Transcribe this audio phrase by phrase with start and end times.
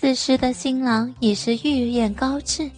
[0.00, 2.70] 此时的新郎已是欲焰高炽，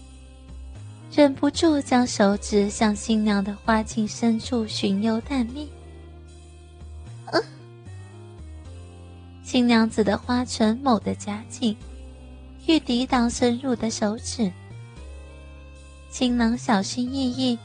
[1.14, 5.70] 忍不住将手指向新娘的花茎深处寻幽探秘。
[9.44, 11.76] 新娘子的花唇猛地夹紧，
[12.66, 14.50] 欲抵挡深入的手指。
[16.10, 17.56] 新郎小心翼翼，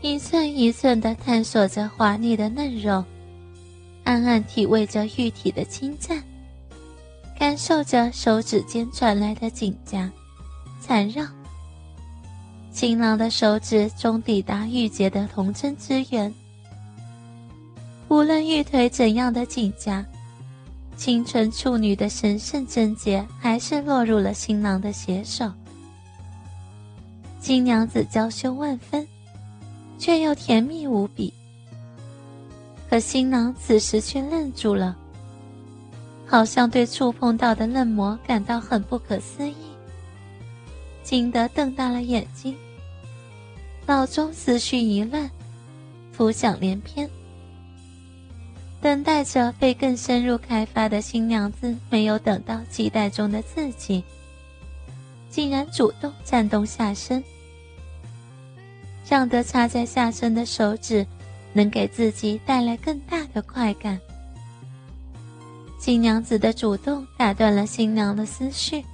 [0.00, 3.04] 一寸一寸地探索着滑腻的嫩肉，
[4.04, 6.22] 暗暗体味着玉体的侵占。
[7.40, 10.12] 感受着手指间传来的紧夹、
[10.82, 11.24] 缠绕，
[12.70, 16.30] 新郎的手指终抵达玉洁的童真之源。
[18.08, 20.04] 无论玉腿怎样的紧夹，
[20.98, 25.50] 清纯处女的神圣贞洁还是落入了新郎的邪手。
[27.40, 29.08] 新娘子娇羞万分，
[29.98, 31.32] 却又甜蜜无比。
[32.90, 34.94] 可新郎此时却愣住了。
[36.30, 39.56] 好像对触碰到的嫩模感到很不可思议，
[41.02, 42.56] 惊得瞪大了眼睛，
[43.84, 45.28] 脑中思绪一乱，
[46.12, 47.10] 浮想联翩。
[48.80, 54.04] 等待着被更深入开发的新娘子没有等到期待中的自己，
[55.28, 57.24] 竟然主动颤动下身，
[59.04, 61.04] 让得插在下身的手指
[61.52, 64.00] 能给自己带来更大的快感。
[65.80, 68.84] 新娘子的主动打断了新娘的思绪。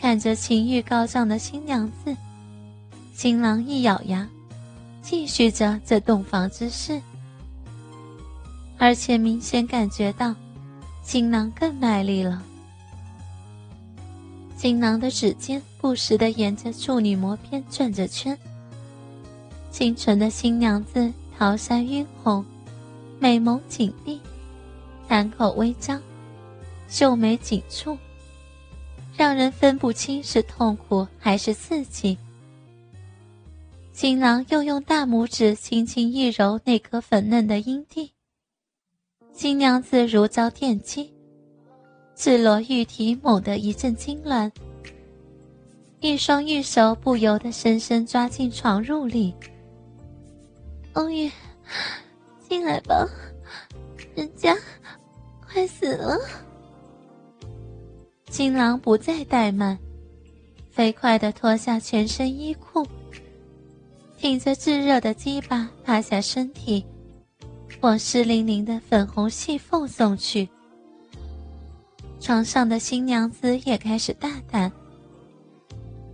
[0.00, 2.16] 看着情欲高涨的新娘子，
[3.12, 4.26] 新郎一咬牙，
[5.02, 6.98] 继续着这洞房之事。
[8.78, 10.34] 而且明显感觉到，
[11.02, 12.42] 新郎更卖力了。
[14.56, 18.36] 新郎的指尖不时地沿着处女膜边转着圈。
[19.70, 22.42] 清纯的新娘子桃腮晕红，
[23.18, 24.18] 美眸紧闭。
[25.08, 26.00] 丹口微张，
[26.86, 27.96] 秀眉紧蹙，
[29.16, 32.18] 让人分不清是痛苦还是刺激。
[33.92, 38.12] 新郎又用大拇指轻轻一揉那颗粉嫩的阴蒂，
[39.32, 41.12] 新娘子如遭电击，
[42.14, 44.52] 赤裸玉体猛地一阵痉挛，
[46.00, 49.34] 一双玉手不由得深深抓进床褥里。
[50.92, 51.30] 欧爷，
[52.48, 53.08] 进来吧，
[54.14, 54.56] 人家。
[55.58, 56.16] 快死了！
[58.30, 59.76] 新郎不再怠慢，
[60.70, 62.86] 飞快地脱下全身衣裤，
[64.16, 66.86] 挺着炙热的鸡巴趴下身体，
[67.80, 70.48] 往湿淋淋的粉红细缝送去。
[72.20, 74.70] 床上的新娘子也开始大胆，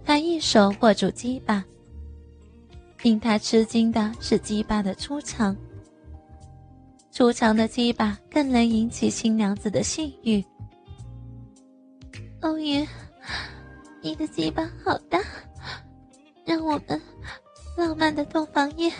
[0.07, 1.63] 她一手握住鸡巴，
[3.03, 5.55] 令她吃惊的是鸡巴的粗长。
[7.15, 10.45] 粗长的鸡巴更能引起新娘子的性欲。
[12.41, 12.85] 欧云，
[14.03, 15.21] 你的鸡巴好大，
[16.45, 17.01] 让我们
[17.77, 18.93] 浪漫的洞房夜，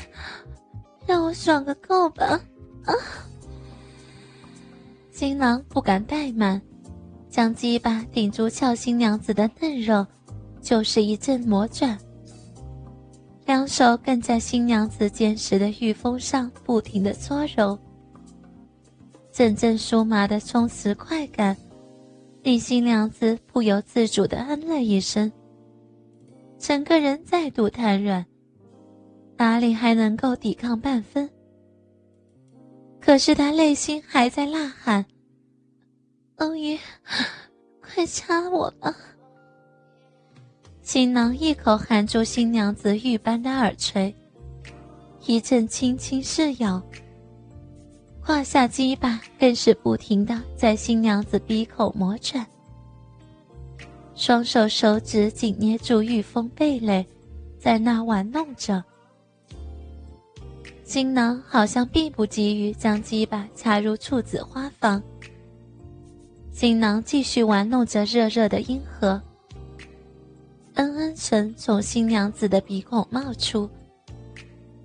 [1.05, 2.41] 让我爽个够吧！
[2.85, 2.95] 啊！
[5.11, 6.63] 新郎不敢怠慢，
[7.29, 10.07] 将鸡巴顶住俏新娘子的嫩肉，
[10.63, 11.99] 就是一阵魔转。
[13.45, 17.77] 两手更在新娘子坚实的玉峰上不停的搓揉。
[19.35, 21.57] 阵阵酥麻的充实快感，
[22.45, 25.33] 令新娘子不由自主的嗯了一声，
[26.57, 28.25] 整个人再度瘫软，
[29.37, 31.29] 哪里还能够抵抗半分？
[33.01, 35.05] 可是她内心还在呐喊
[36.39, 36.79] ：“欧爷，
[37.83, 38.95] 快插我吧！”
[40.81, 44.15] 新郎一口含住新娘子玉般的耳垂，
[45.27, 46.81] 一阵轻轻试咬。
[48.27, 52.45] 胯下鸡巴更是不停的在新娘子鼻口磨转，
[54.15, 57.07] 双手手指紧捏住玉峰蓓蕾，
[57.59, 58.83] 在那玩弄着。
[60.85, 65.03] 新郎好像并不急于将鸡巴插入处子花房，
[66.51, 69.21] 新郎继续玩弄着热热的阴核，
[70.75, 73.69] 嗯嗯声从新娘子的鼻孔冒出，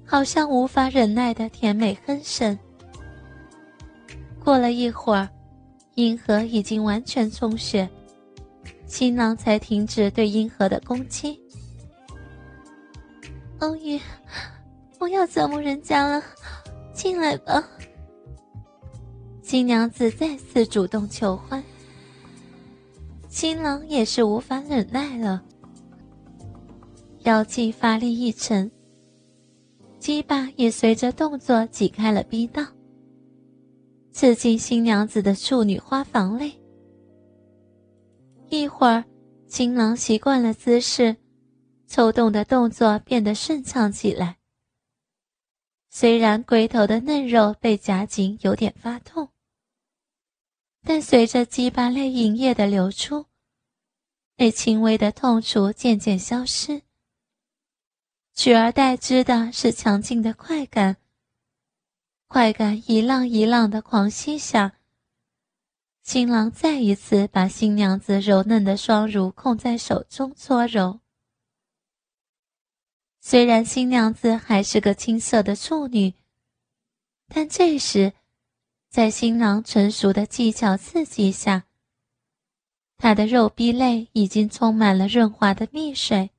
[0.06, 2.60] 好像无法忍耐的甜美哼声。
[4.50, 5.30] 过了一会儿，
[5.94, 7.88] 阴核已经完全充血，
[8.88, 11.40] 新郎才停止对阴核的攻击。
[13.60, 14.02] 欧爷，
[14.98, 16.24] 不要折磨人家了，
[16.96, 17.64] 进来吧。
[19.44, 21.64] 新娘子再次主动求欢，
[23.28, 25.44] 新郎也是无法忍耐了，
[27.20, 28.72] 妖气发力一沉，
[30.00, 32.66] 鸡巴也随着动作挤开了逼道。
[34.12, 36.60] 刺进新娘子的处女花房内，
[38.50, 39.06] 一会儿，
[39.48, 41.16] 新郎习惯了姿势，
[41.88, 44.38] 抽动的动作变得顺畅起来。
[45.90, 49.30] 虽然龟头的嫩肉被夹紧，有点发痛，
[50.84, 53.26] 但随着鸡巴类营液的流出，
[54.38, 56.82] 那轻微的痛楚渐渐消失，
[58.34, 60.98] 取而代之的是强劲的快感。
[62.32, 64.76] 快感一浪一浪的狂吸下，
[66.04, 71.00] 新郎再一次把新娘子柔嫩的双乳控在手中搓揉。
[73.20, 76.14] 虽然新娘子还是个青涩的处女，
[77.28, 78.14] 但这时，
[78.92, 81.66] 在新郎成熟的技巧刺激下，
[82.96, 86.30] 她的肉壁内已经充满了润滑的蜜水，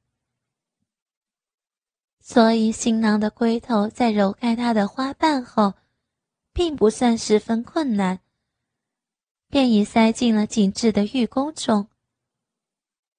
[2.32, 5.74] 所以新郎的龟头在揉开它的花瓣后，
[6.52, 8.20] 并不算十分困难，
[9.48, 11.88] 便已塞进了紧致的玉宫中，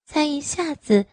[0.05, 1.07] 才一下子。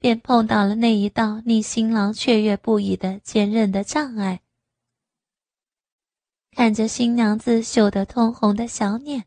[0.00, 4.40] 便碰到了那一道令新郎雀跃不已的坚韧的障碍。
[6.50, 9.26] 看着新娘子羞得通红的小脸，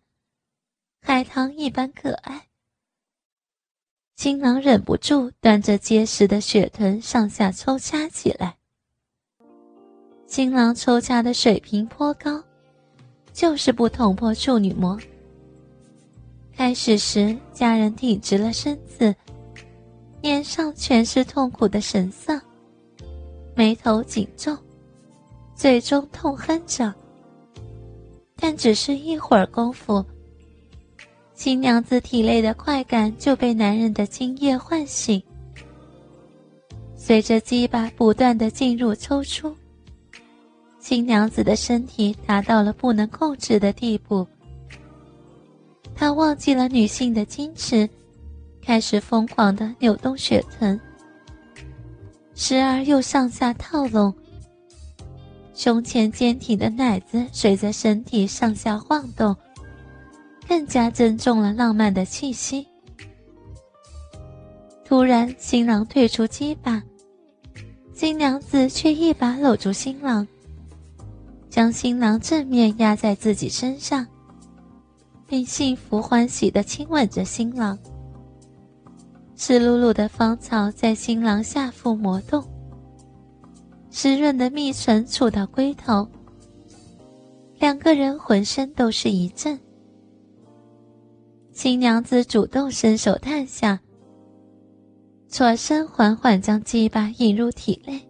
[1.00, 2.50] 海棠一般可爱，
[4.15, 8.56] 新郎忍不住端着结实的血臀上下抽掐起来。
[10.27, 12.42] 新郎抽掐的水平颇高，
[13.33, 14.98] 就是不捅破处女膜。
[16.56, 19.13] 开始时，家人挺直了身子。
[20.21, 22.39] 脸上全是痛苦的神色，
[23.56, 24.56] 眉头紧皱，
[25.54, 26.94] 嘴中痛哼着。
[28.38, 30.06] 但只是一会儿功夫，
[31.33, 35.21] 新娘子体内的快感就被男人的精液唤醒。
[36.95, 39.56] 随着鸡巴不断的进入抽出，
[40.80, 44.25] 新娘子的身体达到了不能控制的地步。
[45.95, 47.89] 她忘记了女性的矜持。
[48.65, 50.80] 开始疯狂的扭动血臀，
[52.33, 54.13] 时而又上下套拢，
[55.53, 59.35] 胸前坚挺的奶子随着身体上下晃动，
[60.48, 62.68] 更加增重了浪漫的气息。
[64.86, 66.84] 突然，新郎退出鸡巴，
[67.94, 70.28] 新娘子却一把搂住新郎，
[71.50, 74.06] 将新郎正面压在自己身上，
[75.25, 77.78] 并幸福欢喜的亲吻着新郎。
[79.36, 82.44] 湿漉漉的芳草在新郎下腹磨动，
[83.90, 86.07] 湿润的蜜唇触到龟头，
[87.57, 89.60] 两个人浑身都是一震。
[91.54, 93.80] 新娘子主动伸手探下，
[95.28, 98.10] 左身缓缓将鸡巴引入体内，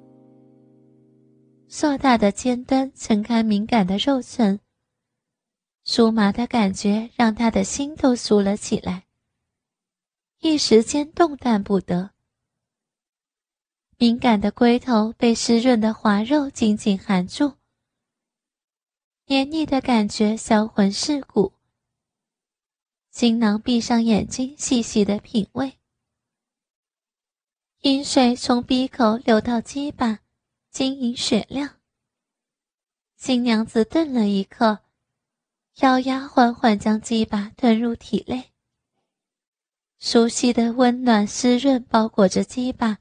[1.68, 4.58] 硕大的尖端撑开敏感的肉唇，
[5.86, 9.04] 酥麻的感觉让他的心都酥了起来。
[10.40, 12.12] 一时间动弹不得，
[13.98, 17.52] 敏感的龟头被湿润的滑肉紧紧含住，
[19.26, 21.52] 黏腻的感觉销魂蚀骨。
[23.14, 25.78] 新郎闭上眼睛，细细的品味，
[27.82, 30.22] 阴水从鼻口流到鸡巴，
[30.72, 31.78] 晶莹雪亮。
[33.16, 34.80] 新娘子顿了一刻，
[35.82, 38.52] 咬牙缓缓将鸡巴吞入体内。
[40.00, 42.98] 熟悉的温暖湿润包裹着鸡巴，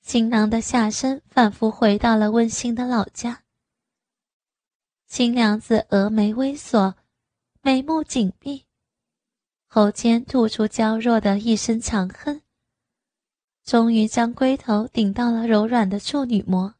[0.00, 3.44] 新郎的下身仿佛回到了温馨的老家。
[5.06, 6.94] 新娘子峨眉微锁，
[7.60, 8.64] 眉目紧闭，
[9.74, 12.42] 喉间吐出娇弱的一声长哼，
[13.64, 16.74] 终于将龟头顶到了柔软的处女膜。